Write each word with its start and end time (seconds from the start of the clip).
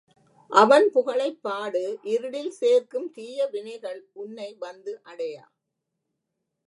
அவன் 0.51 0.91
புகழைப் 0.91 1.41
பாடு 1.41 1.83
இருளில் 2.03 2.51
சேர்க்கும் 2.51 3.11
தீய 3.11 3.47
வினைகள் 3.47 4.01
உன்னை 4.13 4.55
வந்து 4.59 5.01
அடையா. 5.05 5.45